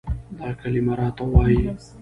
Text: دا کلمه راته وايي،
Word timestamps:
دا 0.37 0.47
کلمه 0.59 0.93
راته 0.99 1.23
وايي، 1.31 1.59